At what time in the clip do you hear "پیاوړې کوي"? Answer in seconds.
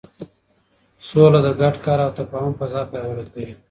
2.91-3.53